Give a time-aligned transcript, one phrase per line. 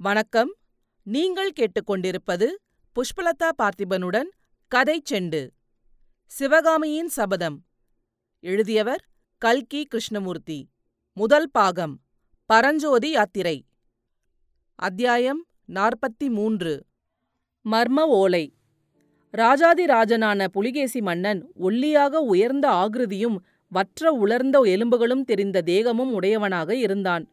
[0.00, 0.54] வணக்கம்.
[1.02, 2.46] நீங்கள் கேட்டுக்கொண்டிருப்பது
[2.94, 4.28] புஷ்பலதா பார்த்திபனுடன்
[4.68, 5.48] கதை செண்டு.
[6.26, 7.64] சிவகாமியின் சபதம்.
[8.40, 9.04] எழுதியவர்
[9.38, 10.68] கல்கி கிருஷ்ணமூர்த்தி.
[11.12, 12.00] முதல் பாகம்.
[12.46, 13.66] பரஞ்சோதி யாத்திரை.
[14.74, 16.86] அத்தியாயம் நாற்பத்தி மூன்று
[17.70, 18.54] மர்ம ஓலை.
[19.32, 23.36] ராஜாதிராஜனான புலிகேசி மன்னன் ஒல்லியாக உயர்ந்த ஆகிருதியும்
[23.68, 27.32] வற்ற உலர்ந்த எலும்புகளும் தெரிந்த தேகமும் உடையவனாக இருந்தான்.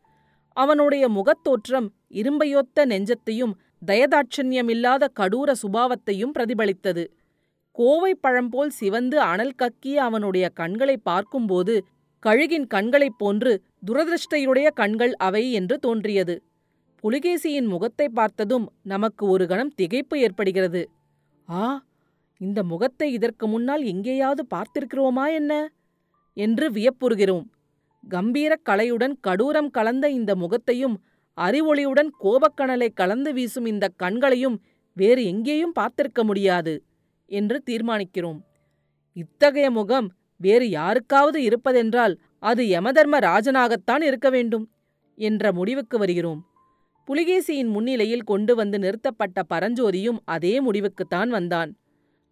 [0.55, 3.53] அவனுடைய முகத்தோற்றம் இரும்பையொத்த நெஞ்சத்தையும்
[3.87, 7.03] தயதாட்சண்யமில்லாத கடூர சுபாவத்தையும் பிரதிபலித்தது.
[7.71, 11.85] கோவை பழம்போல் சிவந்து அனல் கக்கிய அவனுடைய கண்களை பார்க்கும்போது
[12.23, 13.51] கழுகின் கண்களைப் போன்று
[13.87, 16.35] துரதிருஷ்டையுடைய கண்கள் அவை என்று தோன்றியது.
[17.03, 20.81] புலிகேசியின் முகத்தை பார்த்ததும் நமக்கு ஒரு கணம் திகைப்பு ஏற்படுகிறது.
[21.47, 21.85] ஆ
[22.41, 25.53] இந்த முகத்தை இதற்கு முன்னால் எங்கேயாவது பார்த்திருக்கிறோமா என்ன?
[26.37, 27.45] என்று வியப்புறுகிறோம்.
[28.09, 31.03] கம்பீரக் கலையுடன் கடூரம் கலந்த இந்த முகத்தையும்
[31.37, 34.61] அறிவொளியுடன் கோபக்கணலை கலந்து வீசும் இந்த கண்களையும்
[34.93, 36.83] வேறு எங்கேயும் பார்த்திருக்க முடியாது
[37.25, 38.39] என்று தீர்மானிக்கிறோம்.
[39.13, 44.69] இத்தகைய முகம் வேறு யாருக்காவது இருப்பதென்றால் அது யமதர்ம ராஜனாகத்தான் இருக்க வேண்டும்
[45.15, 46.45] என்ற முடிவுக்கு வருகிறோம்.
[47.07, 51.77] புலிகேசியின் முன்னிலையில் கொண்டு வந்து நிறுத்தப்பட்ட பரஞ்சோதியும் அதே முடிவுக்குத்தான் வந்தான்.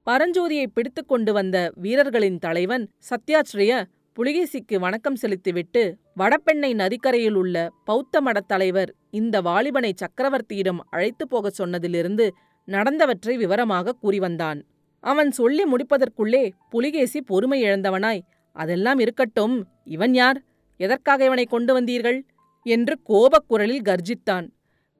[0.05, 3.83] பரஞ்சோதியை பிடித்துக் கொண்டு வந்த வீரர்களின் தலைவன் சத்யாஸ்ரய
[4.17, 5.81] புலிகேசிக்கு வணக்கம் செலுத்திவிட்டு
[6.15, 12.25] வடபெண்ணை நதிக்கரையில் உள்ள பௌத்த மடத் தலைவர் இந்த வாலிபனை சக்கரவர்த்தியிடம் அழைத்துப் போகச் சொன்னதிலிருந்து
[12.67, 14.59] நடந்தவற்றை விவரமாக கூறி வந்தான்
[15.03, 20.41] அவன் சொல்லி முடிப்பதற்குள்ளே புலிகேசி பொறுமை இழந்தவனாய் அதெல்லாம் இருக்கட்டும் இவன் யார்?
[20.77, 22.19] எதற்காக இவனை கொண்டு வந்தீர்கள்?
[22.65, 24.45] என்று கோபக் குரலில் கர்ஜித்தான்.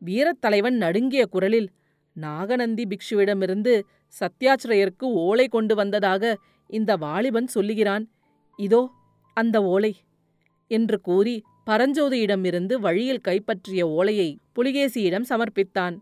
[0.02, 1.70] வீரத்தலைவன் நடுங்கிய குரலில்
[2.16, 3.82] நாகநந்தி பிக்ஷுவிடமிருந்து
[4.14, 6.38] சத்யாச்சிரயருக்கு ஓலை கொண்டு வந்ததாக
[6.70, 8.06] இந்த வாலிபன் சொல்லுகிறான்.
[8.60, 8.82] இதோ
[9.34, 9.96] அந்த ஓலை
[10.68, 11.36] என்று கூறி
[11.70, 15.96] பரஞ்சோதியிடமிருந்து வழியில் கைப்பற்றிய ஓலையை புலிகேசியிடம் சமர்ப்பித்தான்.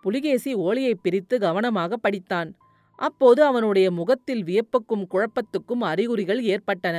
[0.00, 2.50] புலிகேசி ஓலையை பிரித்து கவனமாக படித்தான்.
[2.98, 6.96] அப்போது அவனுடைய முகத்தில் வியப்புக்கும் குழப்பத்துக்கும் அறிகுறிகள் ஏற்பட்டன.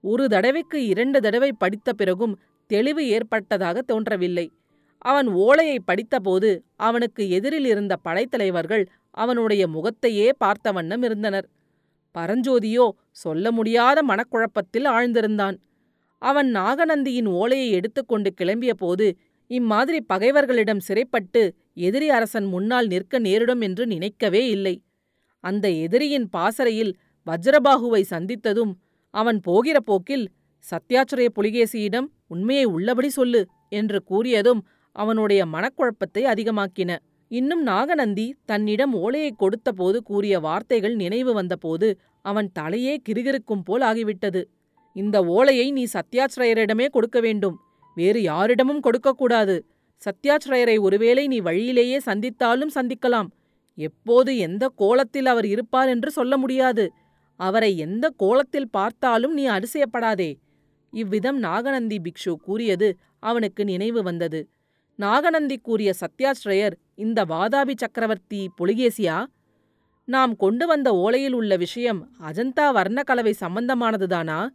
[0.00, 2.40] ஒரு தடவைக்கு இரண்டு தடவை படித்த பிறகும்
[2.70, 4.46] தெளிவு ஏற்பட்டதாக தோன்றவில்லை.
[4.98, 11.48] அவன் ஓலையை படித்தபோது அவனுக்கு எதிரில் இருந்த படைத்தலைவர்கள் அவனுடைய முகத்தையே பார்த்த வண்ணம் இருந்தனர்.
[12.14, 12.86] பரஞ்சோதியோ
[13.22, 15.56] சொல்ல முடியாத மனக்குழப்பத்தில் ஆழ்ந்திருந்தான்.
[16.22, 19.06] அவன் நாகநந்தியின் ஓலையை எடுத்துக்கொண்டு கிளம்பிய போது
[19.50, 21.42] இம்மாதிரி பகைவர்களிடம் சிறைப்பட்டு
[21.86, 24.74] எதிரி அரசன் முன்னால் நிற்க நேரிடும் என்று நினைக்கவே இல்லை.
[25.44, 26.92] அந்த எதிரியின் பாசறையில்
[27.26, 28.72] வஜ்ரபாகுவை சந்தித்ததும்
[29.14, 30.24] அவன் போகிற போக்கில்
[30.64, 34.60] சத்யாச்சுரய புலிகேசியிடம் உண்மையை உள்ளபடி சொல்லு என்று கூறியதும்
[34.96, 36.90] அவனுடைய மனக்குழப்பத்தை அதிகமாக்கின.
[37.28, 44.42] இன்னும் நாகநந்தி தன்னிடம் ஓலையை கொடுத்தபோது கூறிய வார்த்தைகள் நினைவு வந்தபோது அவன் தலையே கிருகிருக்கும் போல் ஆகிவிட்டது.
[44.92, 47.56] இந்த ஓலையை நீ சத்யாச்சிரயரிடமே கொடுக்க வேண்டும்.
[47.94, 49.64] வேறு யாரிடமும் கொடுக்கக்கூடாது
[50.06, 53.28] சத்யாச்சிரயரை ஒருவேளை நீ வழியிலேயே சந்தித்தாலும் சந்திக்கலாம்.
[53.74, 56.92] எப்போது எந்த கோலத்தில் அவர் இருப்பார் என்று சொல்ல முடியாது.
[57.36, 60.30] அவரை எந்த கோலத்தில் பார்த்தாலும் நீ அதிசயப்படாதே.
[60.92, 64.40] இவ்விதம் நாகநந்தி பிக்ஷு கூறியது அவனுக்கு நினைவு வந்தது.
[64.98, 69.26] நாகநந்தி கூறிய சத்யாஸ்ரயர் இந்த வாதாபி சக்கரவர்த்தி புலிகேசியா?
[70.04, 74.48] நாம் கொண்டு வந்த ஓலையில் உள்ள விஷயம் அஜந்தா வர்ணக்கலவை சம்பந்தமானதுதானா?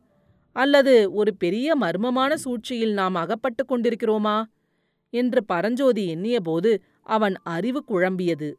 [0.55, 4.43] அல்லது ஒரு பெரிய மர்மமான சூழ்ச்சியில் நாம் அகப்பட்டு கொண்டிருக்கிறோமா?
[5.13, 8.49] என்று பரஞ்சோதி எண்ணியபோது அவன் அறிவு குழம்பியது.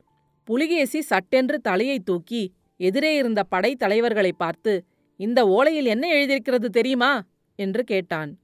[0.44, 4.84] புலிகேசி சட்டென்று தலையை தூக்கி எதிரே இருந்த படைத்தலைவர்களை பார்த்து
[5.16, 7.22] இந்த ஓலையில் என்ன எழுதியிருக்கிறது தெரியுமா?
[7.58, 8.38] என்று கேட்டான்.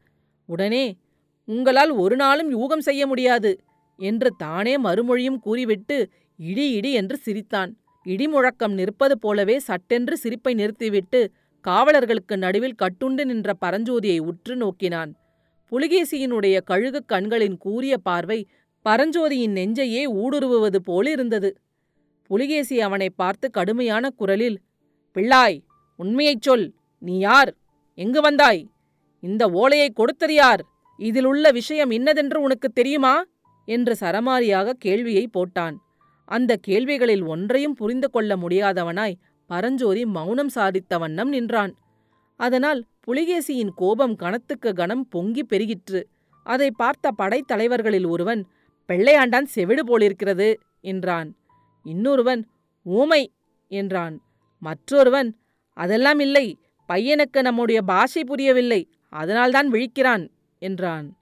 [0.49, 0.97] உடனே
[1.49, 3.51] உங்களால் ஒரு நாளும் யூகம் செய்ய முடியாது
[3.99, 7.71] என்று தானே மறுமொழியும் கூறிவிட்டு இடி இடி என்று சிரித்தான்.
[8.07, 11.21] இடிமுழக்கம் நிற்பது போலவே சட்டென்று சிரிப்பை நிறுத்திவிட்டு
[11.65, 15.13] காவலர்களுக்கு நடுவில் கட்டுண்டு நின்ற பரஞ்சோதியை உற்று நோக்கினான்.
[15.73, 18.47] புலிகேசியினுடைய கழுகு கண்களின் கூரிய பார்வை
[18.87, 21.51] பரஞ்சோதியின் நெஞ்சையே ஊடுருவுவது போலிருந்தது
[22.31, 24.59] புலிகேசி அவனை பார்த்து கடுமையான குரலில்
[25.17, 25.59] பிள்ளாய்
[25.99, 27.51] உண்மையைச் சொல் நீ யார்?
[27.95, 28.63] எங்கு வந்தாய்?
[29.23, 30.63] இந்த ஓலையை கொடுத்தது யார்?
[30.97, 33.25] இதில் உள்ள விஷயம் இன்னதென்று உனக்கு தெரியுமா?
[33.65, 35.77] என்று சரமாரியாக கேள்வியை போட்டான்.
[36.25, 41.73] அந்த கேள்விகளில் ஒன்றையும் புரிந்து கொள்ள முடியாதவனாய் பரஞ்சோதி மௌனம் சாதித்த வண்ணம் நின்றான்.
[42.37, 46.03] அதனால் புலிகேசியின் கோபம் கணத்துக்கு கணம் பொங்கி பெருகிற்று.
[46.43, 48.43] அதை பார்த்த படைத்தலைவர்களில் ஒருவன்
[48.89, 51.37] பெள்ளையாண்டான் செவிடு போலிருக்கிறது என்றான்.
[51.83, 52.43] இன்னொருவன்
[52.83, 53.33] ஊமை
[53.71, 54.21] என்றான்.
[54.59, 55.37] மற்றொருவன்
[55.77, 60.25] அதெல்லாம் இல்லை பையனுக்கு நம்முடைய பாஷை புரியவில்லை அதனால்தான் விழிக்கிறான்
[60.59, 61.17] என்றான்.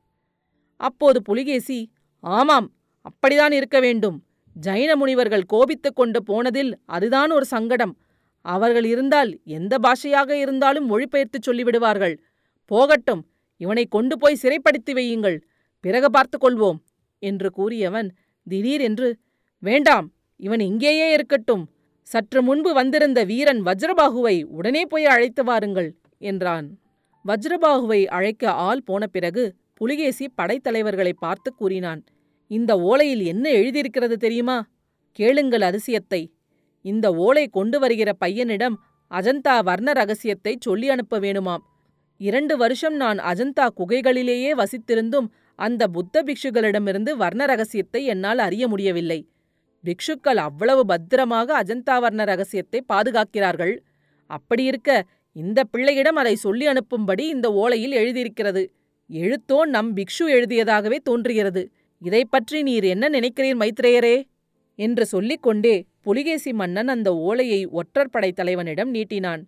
[0.77, 1.91] அப்போது புலிகேசி
[2.21, 2.73] ஆமாம்
[3.03, 4.25] அப்படிதான் இருக்க வேண்டும்.
[4.63, 7.97] ஜைன முனிவர்கள் கோபித்துக் கொண்டு போனதில் அதுதான் ஒரு சங்கடம்.
[8.41, 12.17] அவர்கள் இருந்தால் எந்த பாஷையாக இருந்தாலும் மொழிபெயர்த்துச் சொல்லிவிடுவார்கள்.
[12.67, 13.27] போகட்டும்
[13.57, 15.39] இவனை கொண்டு போய் சிறைப்படுத்தி வையுங்கள்.
[15.81, 16.79] பிறகு பார்த்து கொள்வோம்
[17.19, 18.09] என்று கூறியவன்
[18.47, 19.17] திடீரென்று
[19.59, 21.69] வேண்டாம் இவன் இங்கேயே இருக்கட்டும்.
[22.03, 26.79] சற்று முன்பு வந்திருந்த வீரன் வஜ்ரபாகுவை உடனே போய் அழைத்து வாருங்கள் என்றான்.
[27.25, 29.45] வஜ்ரபாகுவை அழைக்க ஆள் போன பிறகு
[29.75, 32.01] புலிகேசி படைத்தலைவர்களை பார்த்து கூறினான்
[32.51, 34.57] இந்த ஓலையில் என்ன எழுதியிருக்கிறது தெரியுமா?
[35.19, 36.21] கேளுங்கள் அதிசயத்தை.
[36.85, 38.77] இந்த ஓலை கொண்டு வருகிற பையனிடம்
[39.11, 41.63] அஜந்தா வர்ண ரகசியத்தை சொல்லி அனுப்ப வேணுமாம்.
[42.21, 45.29] இரண்டு வருஷம் நான் அஜந்தா குகைகளிலேயே வசித்திருந்தும்
[45.59, 49.21] அந்த புத்த பிக்ஷுகளிடமிருந்து வர்ண ரகசியத்தை என்னால் அறிய முடியவில்லை.
[49.85, 53.75] பிக்ஷுக்கள் அவ்வளவு பத்திரமாக அஜந்தா வர்ண ரகசியத்தை பாதுகாக்கிறார்கள்.
[54.31, 54.91] அப்படியிருக்க
[55.35, 58.73] இந்த பிள்ளையிடம் அதை சொல்லி அனுப்பும்படி இந்த ஓலையில் எழுதியிருக்கிறது.
[59.11, 61.71] எழுத்தோ நம் பிக்ஷு எழுதியதாகவே தோன்றுகிறது.
[61.99, 64.23] இதைப் பற்றி நீர் என்ன நினைக்கிறீர் மைத்ரேயரே?
[64.75, 69.43] என்று சொல்லிக் கொண்டே புலிகேசி மன்னன் அந்த ஓலையை ஒற்றற்படை தலைவனிடம் நீட்டினான்.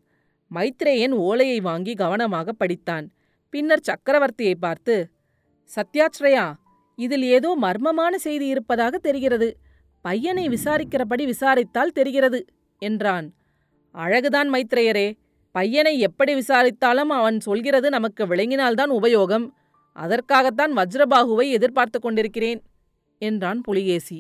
[0.54, 3.08] மைத்ரேயன் ஓலையை வாங்கி கவனமாக படித்தான்.
[3.50, 5.10] பின்னர் சக்கரவர்த்தியை பார்த்து
[5.74, 6.54] சத்யாச்ரயா
[6.96, 9.56] இதில் ஏதோ மர்மமான செய்தி இருப்பதாக தெரிகிறது.
[10.02, 12.44] பையனை விசாரிக்கிறபடி விசாரித்தால் தெரிகிறது
[12.78, 13.34] என்றான்.
[13.92, 15.12] அழகுதான் மைத்ரேயரே
[15.56, 19.46] பையனை எப்படி விசாரித்தாலும் அவன் சொல்கிறது நமக்கு விளங்கினால்தான் உபயோகம்.
[19.96, 22.60] அதற்காகத்தான் வஜ்ரபாகுவை எதிர்பார்த்து கொண்டிருக்கிறேன்
[23.22, 24.18] என்றான் புலிகேசி.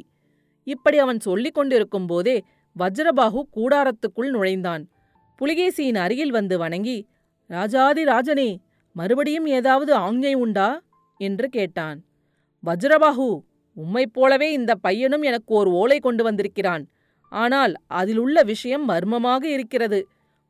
[0.66, 2.36] இப்படி அவன் சொல்லிக் கொண்டிருக்கும் போதே
[2.78, 4.88] வஜ்ரபாகு கூடாரத்துக்குள் நுழைந்தான்.
[5.38, 6.98] புலிகேசியின் அருகில் வந்து வணங்கி
[7.50, 8.50] ராஜாதி ராஜனே
[8.96, 10.68] மறுபடியும் ஏதாவது ஆஞ்ஞை உண்டா?
[11.20, 11.98] என்று கேட்டான்.
[12.64, 13.28] வஜ்ரபாகு
[13.76, 16.84] உம்மைப் போலவே இந்த பையனும் எனக்கு ஓர் ஓலை கொண்டு வந்திருக்கிறான்.
[17.32, 20.00] ஆனால் அதிலுள்ள விஷயம் மர்மமாக இருக்கிறது.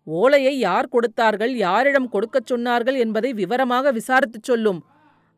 [0.06, 4.84] ஓலையை யார் கொடுத்தார்கள் யாரிடம் கொடுக்கச் சொன்னார்கள் என்பதை விவரமாக விசாரித்துச் சொல்லும்.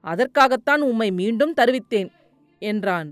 [0.00, 2.10] அதற்காகத்தான் உம்மை மீண்டும் தருவித்தேன்
[2.58, 3.08] என்றான்.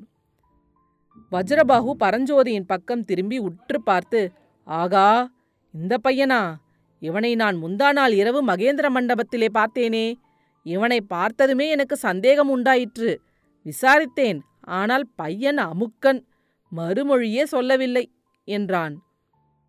[1.32, 4.20] வஜ்ரபாகு பரஞ்சோதியின் பக்கம் திரும்பி உற்று பார்த்து
[4.64, 5.30] ஆகா
[5.74, 6.54] இந்த பையனா?
[6.98, 10.14] இவனை நான் முந்தா நாள் இரவு மகேந்திர மண்டபத்திலே பார்த்தேனே.
[10.62, 13.10] இவனை பார்த்ததுமே எனக்கு சந்தேகம் உண்டாயிற்று.
[13.66, 16.20] விசாரித்தேன் ஆனால் பையன் அமுக்கன்
[16.72, 18.04] மறுமொழியே சொல்லவில்லை
[18.44, 18.94] என்றான்.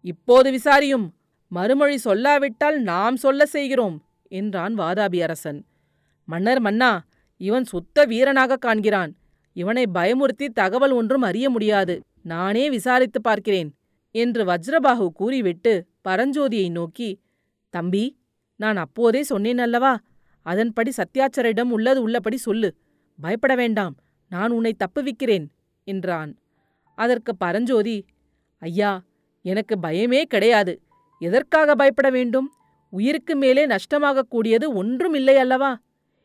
[0.01, 1.05] இப்போது விசாரியும்
[1.47, 5.65] மறுமொழி சொல்லாவிட்டால் நாம் சொல்ல செய்கிறோம் என்றான் வாதாபி அரசன்.
[6.25, 7.05] மன்னர் மன்னா
[7.37, 9.15] இவன் சுத்த வீரனாக காண்கிறான்.
[9.53, 12.01] இவனை பயமுறுத்தி தகவல் ஒன்றும் அறிய முடியாது.
[12.23, 13.75] நானே விசாரித்து பார்க்கிறேன்
[14.11, 17.19] என்று வஜ்ரபாகு கூறிவிட்டு பரஞ்சோதியை நோக்கி
[17.69, 18.17] தம்பி
[18.55, 19.99] நான் அப்போதே சொன்னேன் அல்லவா?
[20.41, 22.75] அதன்படி சத்யாச்சரிடம் உள்ளது உள்ளபடி சொல்லு.
[23.19, 23.95] பயப்பட வேண்டாம்
[24.29, 25.47] நான் உன்னை தப்புவிக்கிறேன்
[25.83, 26.31] என்றான்.
[26.95, 28.05] அதற்கு பரஞ்சோதி
[28.59, 28.91] ஐயா
[29.41, 30.73] எனக்கு பயமே கிடையாது.
[31.19, 32.53] எதற்காக பயப்பட வேண்டும்?
[32.89, 35.79] உயிருக்கு மேலே நஷ்டமாகக் கூடியது ஒன்றும் இல்லை அல்லவா?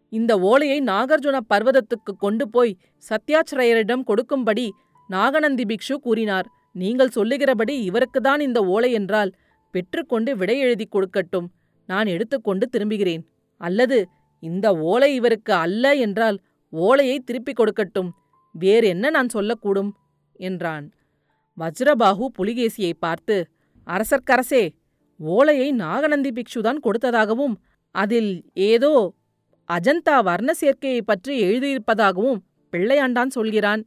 [0.09, 2.77] இந்த ஓலையை நாகார்ஜுன பர்வதத்துக்கு கொண்டு போய்
[3.09, 4.73] சத்யாச்சிரயரிடம் கொடுக்கும்படி
[5.09, 6.47] நாகநந்தி பிக்ஷு கூறினார்.
[6.73, 9.33] நீங்கள் சொல்லுகிறபடி இவருக்குதான் இந்த ஓலை என்றால்
[9.71, 11.47] பெற்றுக்கொண்டு விடை எழுதி கொடுக்கட்டும்.
[11.87, 13.23] நான் எடுத்துக்கொண்டு திரும்புகிறேன்.
[13.59, 14.09] அல்லது
[14.41, 16.39] இந்த ஓலை இவருக்கு அல்ல என்றால்
[16.71, 18.11] ஓலையை திருப்பிக் கொடுக்கட்டும்.
[18.53, 19.91] வேறு என்ன நான் சொல்லக்கூடும்?
[20.33, 20.93] என்றான்.
[21.59, 23.49] வஜ்ரபாகு புலிகேசியை பார்த்து
[23.87, 24.71] அரசர்க்கரசே
[25.17, 27.55] ஓலையை நாகநந்தி பிக்ஷுதான் கொடுத்ததாகவும்
[27.91, 29.15] அதில் ஏதோ
[29.69, 32.41] அஜந்தா வர்ண சேர்க்கையை பற்றி எழுதியிருப்பதாகவும்
[32.73, 33.87] பிள்ளையாண்டான் சொல்கிறான்.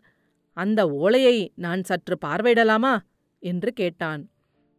[0.54, 3.00] அந்த ஓலையை நான் சற்று பார்வையிடலாமா?
[3.40, 4.30] என்று கேட்டான்.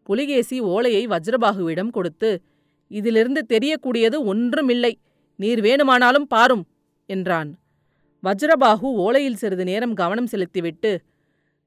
[0.03, 2.43] புலிகேசி ஓலையை வஜ்ரபாகுவிடம் கொடுத்து
[2.87, 4.99] இதிலிருந்து தெரியக்கூடியது ஒன்றுமில்லை.
[5.37, 6.65] நீர் வேணுமானாலும் பாரும்
[7.07, 7.59] என்றான்.
[8.23, 10.99] வஜ்ரபாகு ஓலையில் சிறிது நேரம் கவனம் செலுத்திவிட்டு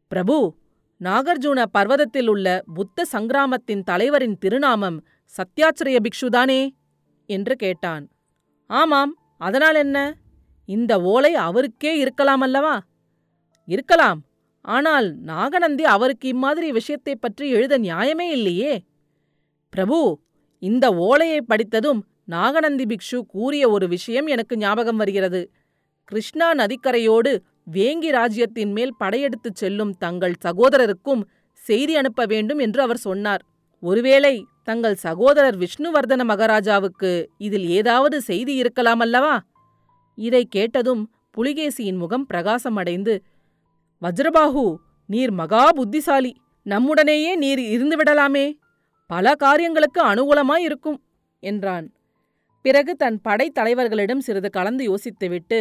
[0.08, 0.59] பிரபு
[1.04, 6.70] நாகர்ஜுன பர்வதத்தில் உள்ள புத்த சங்கிராமத்தின் தலைவரின் திருநாமம் சத்யாச்சிரய பிக்ஷுதானே?
[7.26, 8.10] என்று கேட்டான்.
[8.68, 10.18] ஆமாம் அதனால் என்ன?
[10.66, 12.84] இந்த ஓலை அவருக்கே இருக்கலாம் அல்லவா?
[13.66, 14.22] இருக்கலாம்.
[14.62, 18.84] ஆனால் நாகநந்தி அவருக்கு இம்மாதிரி விஷயத்தைப் பற்றி எழுத நியாயமே இல்லையே.
[19.70, 20.20] பிரபு
[20.60, 25.52] இந்த ஓலையை படித்ததும் நாகநந்தி பிக்ஷு கூறிய ஒரு விஷயம் எனக்கு ஞாபகம் வருகிறது.
[26.04, 27.40] கிருஷ்ணா நதிக்கரையோடு
[27.72, 31.22] வேங்கி ராஜ்யத்தின் மேல் படையெடுத்துச் செல்லும் தங்கள் சகோதரருக்கும்
[31.54, 33.44] செய்தி அனுப்ப வேண்டும் என்று அவர் சொன்னார்.
[33.84, 39.36] ஒருவேளை தங்கள் சகோதரர் விஷ்ணுவர்தன மகாராஜாவுக்கு இதில் ஏதாவது செய்தி இருக்கலாம் அல்லவா?
[40.16, 41.04] இதை கேட்டதும்
[41.38, 43.14] புலிகேசியின் முகம் பிரகாசமடைந்து
[44.02, 44.76] வஜ்ரபாகு
[45.10, 46.34] நீர் மகா புத்திசாலி.
[46.66, 48.46] நம்முடனேயே நீர் இருந்துவிடலாமே
[49.10, 51.00] பல காரியங்களுக்கு அனுகூலமாயிருக்கும்
[51.44, 51.86] என்றான்.
[52.62, 55.60] பிறகு தன் படைத்தலைவர்களிடம் சிறிது கலந்து யோசித்துவிட்டு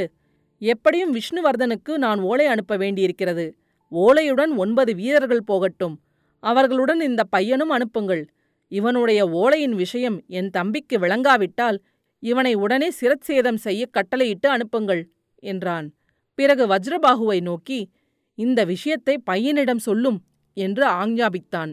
[0.62, 3.57] எப்படியும் விஷ்ணுவர்தனுக்கு நான் ஓலை அனுப்ப வேண்டியிருக்கிறது.
[3.93, 5.95] ஓலையுடன் ஒன்பது வீரர்கள் போகட்டும்.
[6.43, 8.25] அவர்களுடன் இந்த பையனும் அனுப்புங்கள்.
[8.73, 11.79] இவனுடைய ஓலையின் விஷயம் என் தம்பிக்கு விளங்காவிட்டால்
[12.23, 15.03] இவனை உடனே சிரச்சேதம் செய்ய கட்டளையிட்டு அனுப்புங்கள்
[15.43, 15.87] என்றான்.
[16.35, 17.91] பிறகு வஜ்ரபாகுவை நோக்கி
[18.35, 20.19] இந்த விஷயத்தை பையனிடம் சொல்லும்
[20.57, 21.73] என்று ஆஞ்ஞாபித்தான்.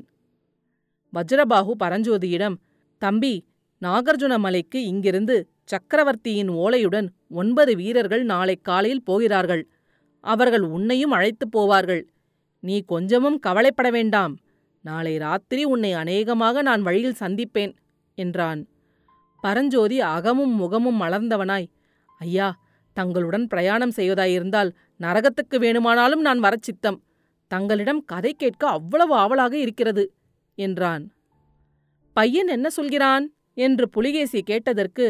[1.14, 2.56] வஜ்ரபாகு பரஞ்சோதியிடம்
[3.02, 3.34] தம்பி
[3.82, 9.68] நாகார்ஜுன மலைக்கு இங்கிருந்து சக்கரவர்த்தியின் ஓலையுடன் ஒன்பது வீரர்கள் நாளை காலையில் போகிறார்கள்.
[10.20, 12.04] அவர்கள் உன்னையும் அழைத்துப் போவார்கள்.
[12.60, 14.38] நீ கொஞ்சமும் கவலைப்பட வேண்டாம்.
[14.82, 17.74] நாளை ராத்திரி உன்னை அநேகமாக நான் வழியில் சந்திப்பேன்
[18.16, 18.68] என்றான்.
[19.42, 21.68] பரஞ்சோதி அகமும் முகமும் மலர்ந்தவனாய்
[22.20, 22.48] ஐயா
[22.94, 27.00] தங்களுடன் பிரயாணம் செய்வதாயிருந்தால் நரகத்துக்கு வேணுமானாலும் நான் வரச்சித்தம்
[27.48, 30.14] தங்களிடம் கதை கேட்க அவ்வளவு ஆவலாக இருக்கிறது
[30.58, 31.04] என்றான்.
[32.14, 33.26] பையன் என்ன சொல்கிறான்?
[33.54, 35.06] என்று புலிகேசி கேட்டதற்கு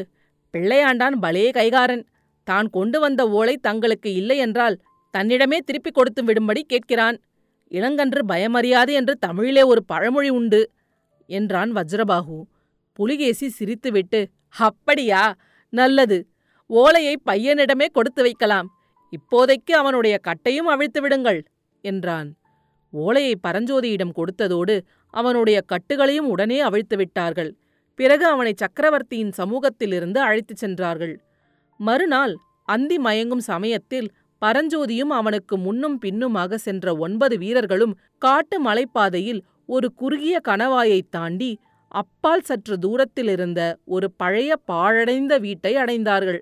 [0.55, 2.03] பிள்ளையாண்டான் பலே கைகாரன்.
[2.43, 4.75] தான் கொண்டு வந்த ஓலை தங்களுக்கு இல்லையென்றால்
[5.13, 7.17] தன்னிடமே திருப்பிக் கொடுத்து விடும்படி கேட்கிறான்.
[7.71, 10.71] இளங்கன்று பயமறியாது என்று தமிழிலே ஒரு பழமொழி உண்டு
[11.25, 12.37] என்றான் வஜ்ரபாகு
[12.93, 14.19] புலிகேசி சிரித்துவிட்டு
[14.49, 15.35] அப்படியா?
[15.69, 16.17] நல்லது.
[16.69, 18.67] ஓலையை பையனிடமே கொடுத்து வைக்கலாம்.
[19.13, 21.39] இப்போதைக்கு அவனுடைய கட்டையும் அவிழ்த்து விடுங்கள்
[21.81, 22.29] என்றான்.
[22.89, 24.75] ஓலையை பரஞ்சோதியிடம் கொடுத்ததோடு
[25.13, 27.51] அவனுடைய கட்டுகளையும் உடனே அவிழ்த்து விட்டார்கள்.
[27.95, 31.21] பிறகு அவனை சக்கரவர்த்தியின் சமூகத்திலிருந்து அழைத்துச் சென்றார்கள்.
[31.77, 34.11] மறுநாள் அந்தி மயங்கும் சமயத்தில்
[34.45, 42.77] பரஞ்சோதியும் அவனுக்கு முன்னும் பின்னுமாக சென்ற ஒன்பது வீரர்களும் காட்டு மலைப்பாதையில் ஒரு குறுகிய கணவாயைத் தாண்டி அப்பால் சற்று
[42.77, 46.39] தூரத்தில் இருந்த ஒரு பழைய பாழடைந்த வீட்டை அடைந்தார்கள்.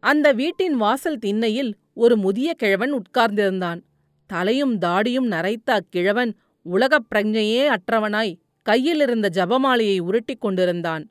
[0.00, 3.80] அந்த வீட்டின் வாசல் திண்ணையில் ஒரு முதிய கிழவன் உட்கார்ந்திருந்தான்.
[4.26, 11.10] தலையும் தாடியும் நரைத்த அக்கிழவன் உலகப் பிரஜையே அற்றவனாய் கையிலிருந்த ஜபமாலையை உருட்டிக் கொண்டிருந்தான்.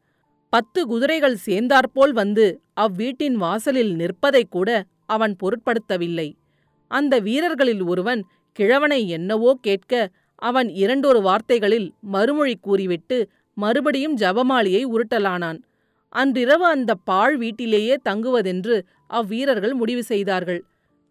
[0.49, 6.33] பத்து குதிரைகள் சேர்ந்தாற்போல் வந்து அவ்வீட்டின் வாசலில் நிற்பதைக் கூட அவன் பொருட்படுத்தவில்லை.
[6.87, 15.59] அந்த வீரர்களில் ஒருவன் கிழவனை என்னவோ கேட்க அவன் இரண்டொரு வார்த்தைகளில் மறுமொழி கூறிவிட்டு மறுபடியும் ஜபமாலியை உருட்டலானான்.
[16.09, 18.81] அன்றிரவு அந்த பாழ் வீட்டிலேயே தங்குவதென்று
[19.13, 20.63] அவ்வீரர்கள் முடிவு செய்தார்கள்.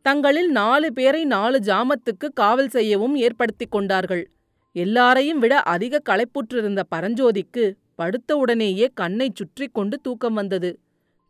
[0.02, 4.30] தங்களில் நாலு பேரை நாலு ஜாமத்துக்கு காவல் செய்யவும் ஏற்படுத்திக் கொண்டார்கள்.
[4.72, 7.64] எல்லாரையும் விட அதிக களைப்புற்றிருந்த பரஞ்சோதிக்கு
[7.98, 10.70] படுத்தவுடனேயே கண்ணைச் சுற்றி கொண்டு தூக்கம் வந்தது.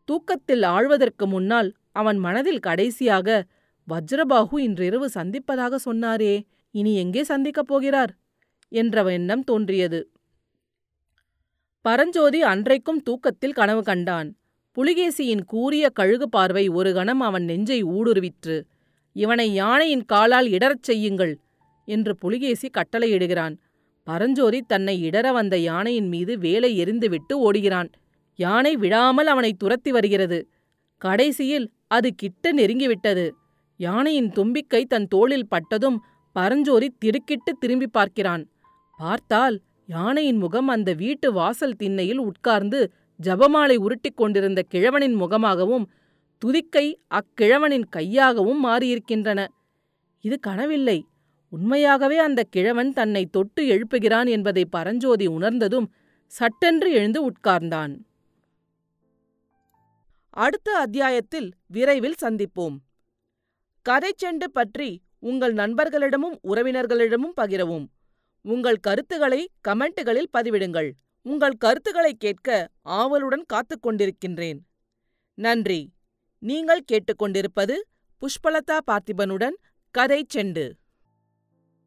[0.05, 3.47] தூக்கத்தில் ஆழ்வதற்கு முன்னால் அவன் மனதில் கடைசியாக
[3.89, 6.35] வஜ்ரபாகு இன்றிரவு சந்திப்பதாக சொன்னாரே
[6.71, 8.13] இனி எங்கே சந்திக்கப் போகிறார்?
[8.69, 10.01] என்ற எண்ணம் தோன்றியது.
[11.85, 14.29] பரஞ்சோதி அன்றைக்கும் தூக்கத்தில் கனவு கண்டான்.
[14.77, 18.57] புலிகேசியின் கூரிய கழுகு பார்வை ஒரு கணம் அவன் நெஞ்சை ஊடுருவிற்று.
[19.13, 21.39] இவனை யானையின் காலால் இடறச் செய்யுங்கள்
[21.91, 23.55] என்று புலிகேசி கட்டளையிடுகிறான்.
[24.07, 27.89] பரஞ்சோதி தன்னை இடற வந்த யானையின் மீது வேலை எரிந்துவிட்டு ஓடுகிறான்.
[28.39, 30.39] யானை விடாமல் அவனை துரத்தி வருகிறது.
[31.03, 33.27] கடைசியில் அது கிட்ட நெருங்கிவிட்டது.
[33.81, 35.99] யானையின் தும்பிக்கை தன் தோளில் பட்டதும்
[36.37, 38.43] பரஞ்சோரி திடுக்கிட்டு திரும்பி பார்க்கிறான்.
[38.99, 39.57] பார்த்தால்
[39.87, 42.81] யானையின் முகம் அந்த வீட்டு வாசல் திண்ணையில் உட்கார்ந்து
[43.21, 45.87] ஜபமாலை உருட்டிக் கொண்டிருந்த கிழவனின் முகமாகவும்
[46.43, 49.41] துதிக்கை அக்கிழவனின் கையாகவும் மாறியிருக்கின்றன.
[50.25, 50.99] இது கனவில்லை.
[51.51, 55.95] உண்மையாகவே அந்த கிழவன் தன்னை தொட்டு எழுப்புகிறான் என்பதை பரஞ்சோதி உணர்ந்ததும்
[56.27, 57.97] சட்டென்று எழுந்து உட்கார்ந்தான்.
[60.31, 62.77] அடுத்த அத்தியாயத்தில் விரைவில் சந்திப்போம்.
[63.89, 67.87] கதைச்செண்டு பற்றி உங்கள் நண்பர்களிடமும் உறவினர்களிடமும் பகிரவும்.
[68.43, 70.91] உங்கள் கருத்துக்களை கமெண்ட்டுகளில் பதிவிடுங்கள்.
[71.23, 74.59] உங்கள் கருத்துக்களை கேட்க ஆவலுடன் காத்துக் கொண்டிருக்கின்றேன்.
[75.35, 75.93] நன்றி.
[76.39, 77.77] நீங்கள் கேட்டுக்கொண்டிருப்பது
[78.21, 79.55] புஷ்பலதா பார்த்திபனுடன்
[79.91, 80.71] கதை செண்டு.